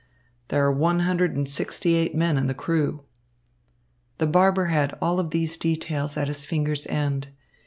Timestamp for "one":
0.71-1.01